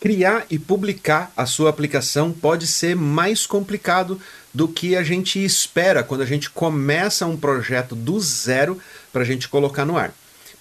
[0.00, 4.20] Criar e publicar a sua aplicação pode ser mais complicado
[4.54, 8.80] do que a gente espera quando a gente começa um projeto do zero
[9.12, 10.14] para a gente colocar no ar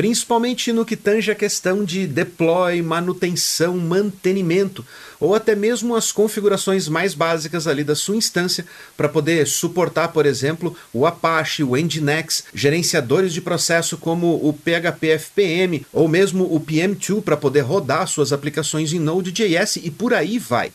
[0.00, 4.82] principalmente no que tange a questão de deploy, manutenção, mantenimento,
[5.20, 8.64] ou até mesmo as configurações mais básicas ali da sua instância
[8.96, 15.18] para poder suportar, por exemplo, o Apache, o Nginx, gerenciadores de processo como o PHP
[15.18, 20.38] FPM ou mesmo o PM2 para poder rodar suas aplicações em Node.js e por aí
[20.38, 20.72] vai.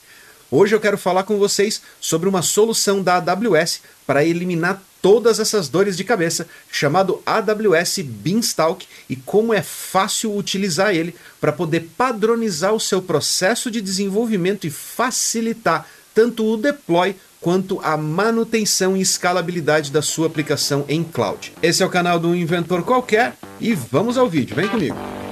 [0.52, 5.70] Hoje eu quero falar com vocês sobre uma solução da AWS para eliminar todas essas
[5.70, 12.74] dores de cabeça, chamado AWS Beanstalk, e como é fácil utilizar ele para poder padronizar
[12.74, 19.92] o seu processo de desenvolvimento e facilitar tanto o deploy quanto a manutenção e escalabilidade
[19.92, 21.54] da sua aplicação em cloud.
[21.62, 25.25] Esse é o canal do Inventor Qualquer e vamos ao vídeo, vem comigo.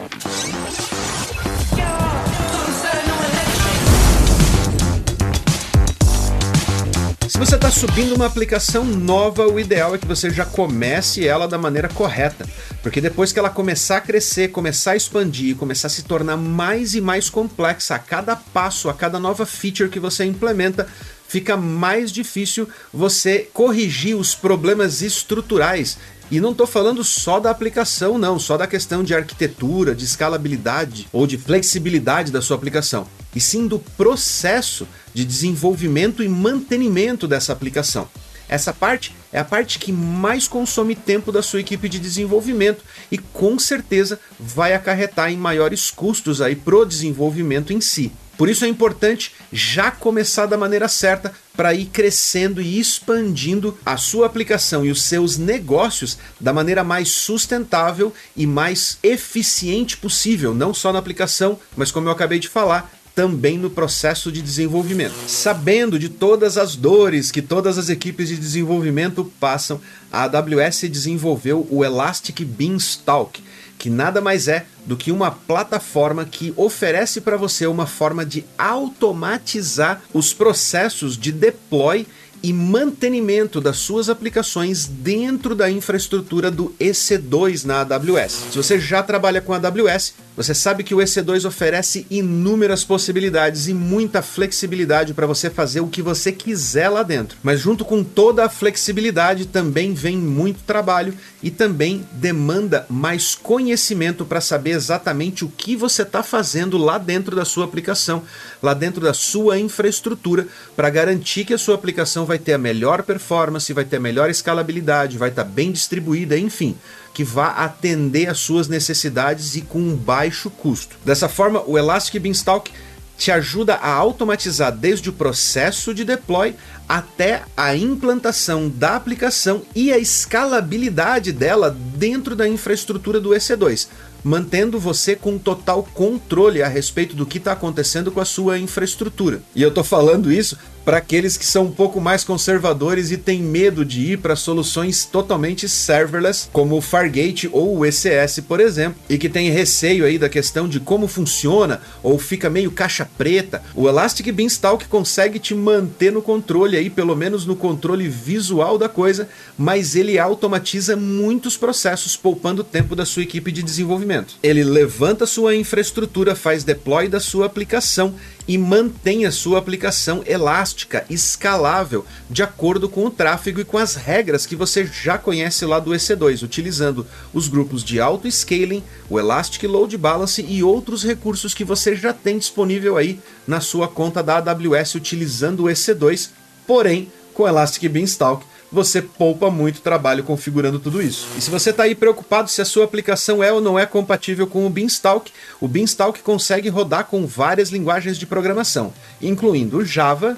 [7.46, 11.58] Você está subindo uma aplicação nova, o ideal é que você já comece ela da
[11.58, 12.48] maneira correta,
[12.82, 16.96] porque depois que ela começar a crescer, começar a expandir, começar a se tornar mais
[16.96, 20.88] e mais complexa a cada passo, a cada nova feature que você implementa,
[21.28, 25.98] fica mais difícil você corrigir os problemas estruturais
[26.32, 31.08] e não estou falando só da aplicação, não, só da questão de arquitetura, de escalabilidade
[31.12, 37.54] ou de flexibilidade da sua aplicação, e sim do processo de desenvolvimento e mantenimento dessa
[37.54, 38.08] aplicação.
[38.48, 43.18] Essa parte é a parte que mais consome tempo da sua equipe de desenvolvimento e
[43.18, 48.12] com certeza vai acarretar em maiores custos aí pro desenvolvimento em si.
[48.44, 53.96] Por isso é importante já começar da maneira certa para ir crescendo e expandindo a
[53.96, 60.74] sua aplicação e os seus negócios da maneira mais sustentável e mais eficiente possível, não
[60.74, 65.16] só na aplicação, mas como eu acabei de falar, também no processo de desenvolvimento.
[65.26, 69.80] Sabendo de todas as dores que todas as equipes de desenvolvimento passam,
[70.12, 73.42] a AWS desenvolveu o Elastic Beanstalk,
[73.84, 78.46] que nada mais é do que uma plataforma que oferece para você uma forma de
[78.58, 82.08] automatizar os processos de deploy
[82.42, 88.32] e mantenimento das suas aplicações dentro da infraestrutura do EC2 na AWS.
[88.52, 93.74] Se você já trabalha com AWS, você sabe que o EC2 oferece inúmeras possibilidades e
[93.74, 97.38] muita flexibilidade para você fazer o que você quiser lá dentro.
[97.44, 104.26] Mas junto com toda a flexibilidade também vem muito trabalho e também demanda mais conhecimento
[104.26, 108.24] para saber exatamente o que você está fazendo lá dentro da sua aplicação,
[108.62, 113.04] lá dentro da sua infraestrutura, para garantir que a sua aplicação vai ter a melhor
[113.04, 116.76] performance, vai ter a melhor escalabilidade, vai estar tá bem distribuída, enfim
[117.14, 120.98] que vá atender às suas necessidades e com um baixo custo.
[121.06, 122.72] Dessa forma, o Elastic Beanstalk
[123.18, 126.56] te ajuda a automatizar desde o processo de deploy
[126.90, 133.88] até a implantação da aplicação e a escalabilidade dela dentro da infraestrutura do EC2,
[134.24, 139.42] mantendo você com total controle a respeito do que está acontecendo com a sua infraestrutura.
[139.56, 143.42] E eu estou falando isso para aqueles que são um pouco mais conservadores e têm
[143.42, 149.00] medo de ir para soluções totalmente serverless, como o Fargate ou o ECS, por exemplo,
[149.10, 153.64] e que tem receio aí da questão de como funciona ou fica meio caixa preta.
[153.76, 158.90] O Elastic Beanstalk consegue te manter no controle aí, pelo menos no controle visual da
[158.90, 159.28] coisa,
[159.58, 164.36] mas ele automatiza muitos processos, poupando o tempo da sua equipe de desenvolvimento.
[164.44, 168.16] Ele levanta sua infraestrutura, faz deploy da sua aplicação
[168.48, 173.96] e mantém a sua aplicação elástica, escalável, de acordo com o tráfego e com as
[173.96, 179.64] regras que você já conhece lá do EC2, utilizando os grupos de auto-scaling, o Elastic
[179.64, 184.38] Load Balance e outros recursos que você já tem disponível aí na sua conta da
[184.38, 186.30] AWS utilizando o EC2,
[186.68, 191.28] porém com Elastic Beanstalk você poupa muito trabalho configurando tudo isso.
[191.38, 194.48] E se você está aí preocupado se a sua aplicação é ou não é compatível
[194.48, 198.92] com o Beanstalk, o Beanstalk consegue rodar com várias linguagens de programação,
[199.22, 200.36] incluindo Java,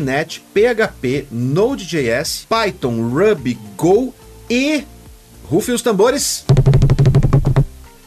[0.00, 4.14] .NET, PHP, Node.js, Python, Ruby, Go
[4.48, 4.84] e...
[5.44, 6.44] Rufe os tambores!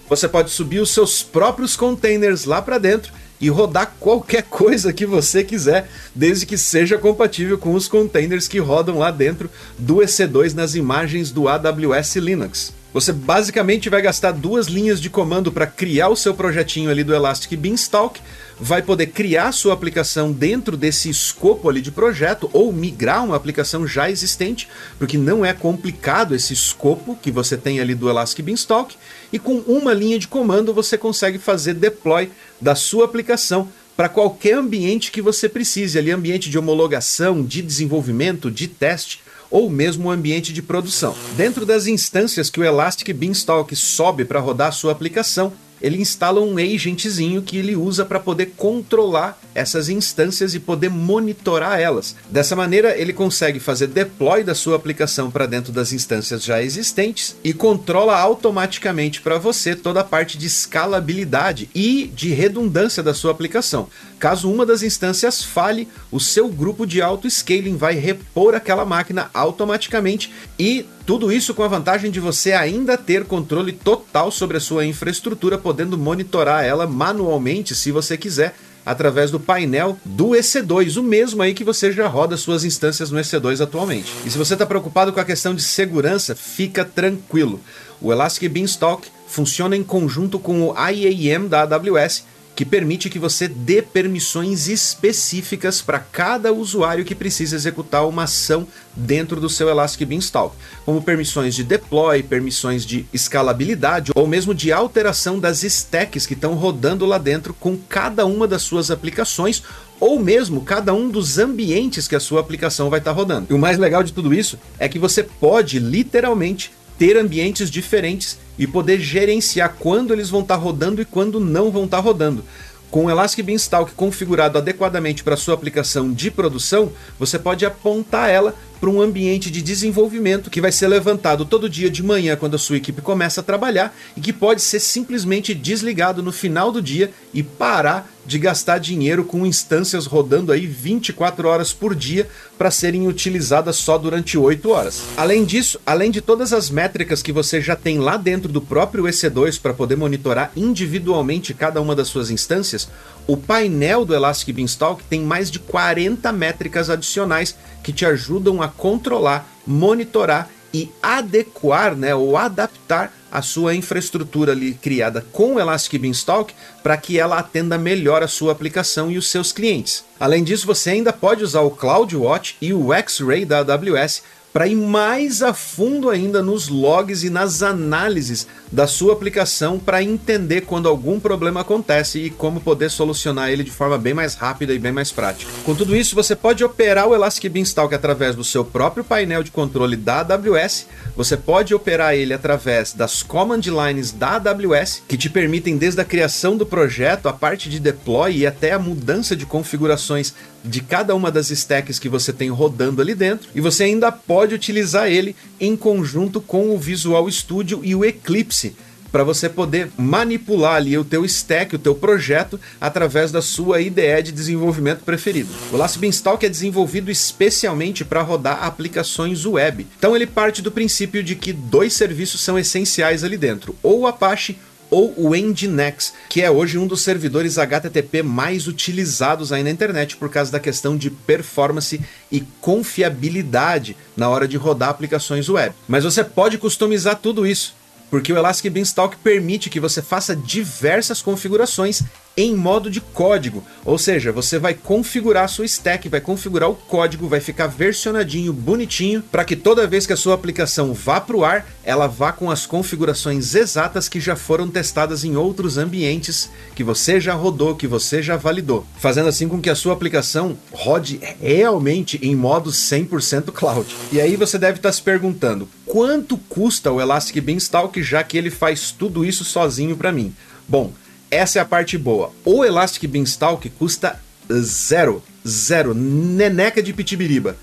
[0.07, 3.12] Você pode subir os seus próprios containers lá para dentro
[3.45, 8.57] e rodar qualquer coisa que você quiser, desde que seja compatível com os containers que
[8.57, 12.74] rodam lá dentro do EC2 nas imagens do AWS Linux.
[12.92, 17.13] Você basicamente vai gastar duas linhas de comando para criar o seu projetinho ali do
[17.13, 18.19] Elastic Beanstalk,
[18.60, 23.88] vai poder criar sua aplicação dentro desse escopo ali de projeto ou migrar uma aplicação
[23.88, 24.68] já existente,
[24.98, 28.96] porque não é complicado esse escopo que você tem ali do Elastic Beanstalk,
[29.31, 32.30] e com uma linha de comando você consegue fazer deploy
[32.60, 38.51] da sua aplicação para qualquer ambiente que você precise, ali ambiente de homologação, de desenvolvimento,
[38.51, 41.16] de teste ou mesmo o ambiente de produção.
[41.38, 45.54] Dentro das instâncias que o Elastic Beanstalk sobe para rodar sua aplicação,
[45.86, 51.80] ele instala um agentzinho que ele usa para poder controlar essas instâncias e poder monitorar
[51.80, 52.16] elas.
[52.28, 57.36] Dessa maneira, ele consegue fazer deploy da sua aplicação para dentro das instâncias já existentes
[57.44, 63.30] e controla automaticamente para você toda a parte de escalabilidade e de redundância da sua
[63.30, 63.88] aplicação.
[64.18, 70.34] Caso uma das instâncias falhe, o seu grupo de auto-scaling vai repor aquela máquina automaticamente
[70.58, 74.86] e tudo isso com a vantagem de você ainda ter controle total sobre a sua
[74.86, 81.42] infraestrutura, podendo monitorar ela manualmente se você quiser através do painel do EC2, o mesmo
[81.42, 84.12] aí que você já roda suas instâncias no EC2 atualmente.
[84.25, 87.60] E se você está preocupado com a questão de segurança, fica tranquilo.
[88.01, 92.24] O Elastic Beanstalk funciona em conjunto com o IAM da AWS
[92.56, 98.66] que permite que você dê permissões específicas para cada usuário que precisa executar uma ação
[98.96, 100.56] dentro do seu Elastic Beanstalk,
[100.86, 106.54] como permissões de deploy, permissões de escalabilidade ou mesmo de alteração das stacks que estão
[106.54, 109.62] rodando lá dentro com cada uma das suas aplicações
[110.00, 113.48] ou mesmo cada um dos ambientes que a sua aplicação vai estar tá rodando.
[113.50, 118.38] E o mais legal de tudo isso é que você pode literalmente ter ambientes diferentes
[118.57, 122.04] e poder gerenciar quando eles vão estar tá rodando e quando não vão estar tá
[122.04, 122.44] rodando.
[122.92, 128.56] Com o Elastic Beanstalk configurado adequadamente para sua aplicação de produção, você pode apontar ela
[128.80, 132.60] para um ambiente de desenvolvimento que vai ser levantado todo dia de manhã quando a
[132.60, 137.12] sua equipe começa a trabalhar e que pode ser simplesmente desligado no final do dia
[137.34, 142.27] e parar de gastar dinheiro com instâncias rodando aí 24 horas por dia
[142.57, 145.01] para serem utilizadas só durante 8 horas.
[145.16, 149.04] Além disso, além de todas as métricas que você já tem lá dentro do próprio
[149.04, 152.88] EC2 para poder monitorar individualmente cada uma das suas instâncias,
[153.27, 158.68] o painel do Elastic Beanstalk tem mais de 40 métricas adicionais que te ajudam a
[158.68, 166.00] controlar, monitorar e adequar, né, ou adaptar a sua infraestrutura ali criada com o Elastic
[166.00, 170.06] Beanstalk para que ela atenda melhor a sua aplicação e os seus clientes.
[170.18, 174.24] Além disso, você ainda pode usar o CloudWatch e o X-Ray da AWS
[174.56, 180.02] para ir mais a fundo ainda nos logs e nas análises da sua aplicação para
[180.02, 184.74] entender quando algum problema acontece e como poder solucionar ele de forma bem mais rápida
[184.74, 185.52] e bem mais prática.
[185.66, 189.52] Com tudo isso, você pode operar o Elastic Beanstalk através do seu próprio painel de
[189.52, 190.88] controle da AWS,
[191.18, 196.06] você pode operar ele através das command lines da AWS, que te permitem desde a
[196.06, 200.34] criação do projeto, a parte de deploy e até a mudança de configurações
[200.65, 204.56] de cada uma das stacks que você tem rodando ali dentro, e você ainda pode
[204.56, 208.75] utilizar ele em conjunto com o Visual Studio e o Eclipse
[209.15, 214.21] para você poder manipular ali o teu stack, o teu projeto, através da sua IDE
[214.21, 215.47] de desenvolvimento preferido.
[215.71, 219.88] O Elastic Beanstalk é desenvolvido especialmente para rodar aplicações web.
[219.97, 224.07] Então ele parte do princípio de que dois serviços são essenciais ali dentro, ou o
[224.07, 224.57] Apache
[224.95, 230.15] ou o Nginx, que é hoje um dos servidores HTTP mais utilizados aí na internet
[230.15, 232.00] por causa da questão de performance
[232.31, 235.75] e confiabilidade na hora de rodar aplicações web.
[235.86, 237.75] Mas você pode customizar tudo isso
[238.09, 242.01] porque o Elastic Beanstalk permite que você faça diversas configurações
[242.38, 246.75] em modo de código, ou seja, você vai configurar a sua stack, vai configurar o
[246.75, 251.36] código, vai ficar versionadinho, bonitinho, para que toda vez que a sua aplicação vá para
[251.36, 256.50] o ar, ela vá com as configurações exatas que já foram testadas em outros ambientes
[256.75, 260.58] que você já rodou, que você já validou, fazendo assim com que a sua aplicação
[260.72, 263.96] rode realmente em modo 100% cloud.
[264.12, 268.38] E aí você deve estar tá se perguntando, quanto custa o Elastic Beanstalk já que
[268.38, 270.34] ele faz tudo isso sozinho para mim?
[270.68, 270.92] Bom,
[271.36, 272.32] essa é a parte boa.
[272.44, 274.20] O Elastic Beanstalk custa
[274.51, 277.58] zero, zero, neneca de pitibiriba.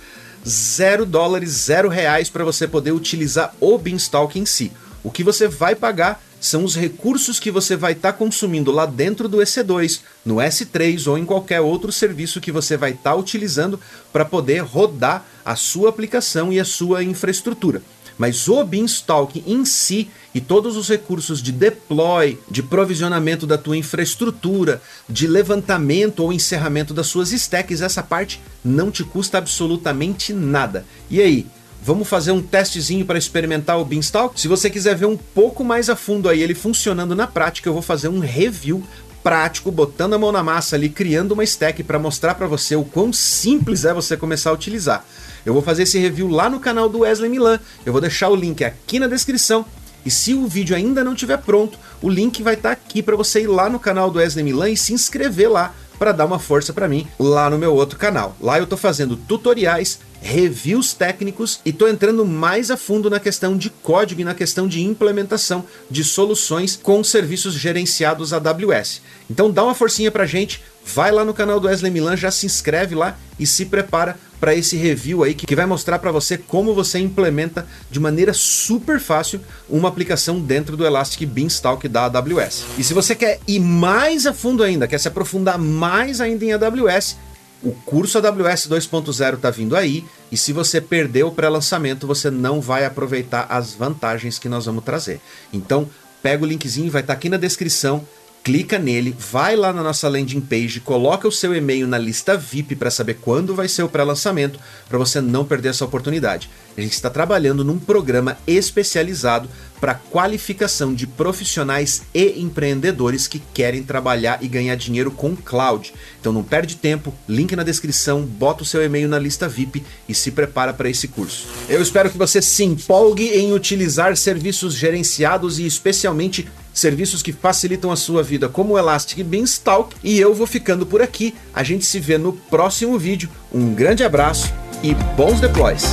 [0.46, 4.72] Zero dólares, zero reais para você poder utilizar o Beanstalk em si.
[5.02, 8.84] O que você vai pagar são os recursos que você vai estar tá consumindo lá
[8.84, 13.16] dentro do EC2, no S3 ou em qualquer outro serviço que você vai estar tá
[13.16, 13.78] utilizando
[14.12, 17.80] para poder rodar a sua aplicação e a sua infraestrutura.
[18.18, 23.76] Mas o Beanstalk em si e todos os recursos de deploy, de provisionamento da tua
[23.76, 30.84] infraestrutura, de levantamento ou encerramento das suas stacks, essa parte não te custa absolutamente nada.
[31.10, 31.46] E aí?
[31.84, 34.40] Vamos fazer um testezinho para experimentar o Beanstalk?
[34.40, 37.72] Se você quiser ver um pouco mais a fundo aí ele funcionando na prática, eu
[37.72, 38.84] vou fazer um review
[39.22, 42.84] prático, botando a mão na massa ali, criando uma stack para mostrar para você o
[42.84, 45.04] quão simples é você começar a utilizar.
[45.44, 47.58] Eu vou fazer esse review lá no canal do Wesley Milan.
[47.84, 49.64] Eu vou deixar o link aqui na descrição.
[50.04, 53.16] E se o vídeo ainda não estiver pronto, o link vai estar tá aqui para
[53.16, 56.38] você ir lá no canal do Wesley Milan e se inscrever lá para dar uma
[56.38, 58.36] força para mim lá no meu outro canal.
[58.40, 63.56] Lá eu tô fazendo tutoriais, reviews técnicos e tô entrando mais a fundo na questão
[63.56, 69.02] de código e na questão de implementação de soluções com serviços gerenciados AWS.
[69.28, 72.46] Então dá uma forcinha pra gente, vai lá no canal do Wesley Milan, já se
[72.46, 76.74] inscreve lá e se prepara para esse review aí que vai mostrar para você como
[76.74, 82.64] você implementa de maneira super fácil uma aplicação dentro do Elastic Beanstalk da AWS.
[82.76, 86.52] E se você quer ir mais a fundo ainda, quer se aprofundar mais ainda em
[86.52, 87.16] AWS,
[87.62, 92.60] o curso AWS 2.0 está vindo aí, e se você perdeu o pré-lançamento, você não
[92.60, 95.20] vai aproveitar as vantagens que nós vamos trazer.
[95.52, 95.88] Então,
[96.22, 98.06] pega o linkzinho, vai estar tá aqui na descrição,
[98.42, 102.74] clica nele, vai lá na nossa landing page, coloca o seu e-mail na lista VIP
[102.74, 104.58] para saber quando vai ser o pré-lançamento,
[104.88, 106.50] para você não perder essa oportunidade.
[106.76, 109.48] A gente está trabalhando num programa especializado
[109.80, 115.92] para qualificação de profissionais e empreendedores que querem trabalhar e ganhar dinheiro com cloud.
[116.20, 120.14] Então não perde tempo, link na descrição, bota o seu e-mail na lista VIP e
[120.14, 121.46] se prepara para esse curso.
[121.68, 127.90] Eu espero que você se empolgue em utilizar serviços gerenciados e especialmente serviços que facilitam
[127.90, 129.94] a sua vida, como o Elastic Beanstalk.
[130.02, 131.34] E eu vou ficando por aqui.
[131.54, 133.28] A gente se vê no próximo vídeo.
[133.52, 134.52] Um grande abraço
[134.82, 135.84] e bons deploys!